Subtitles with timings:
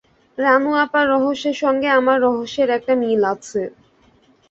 [0.37, 3.61] রানু আপার রহস্যের সঙ্গে আমার রহস্যের একটা মিল আছে।